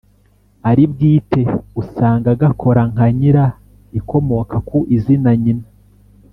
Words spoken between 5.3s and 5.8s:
nyina.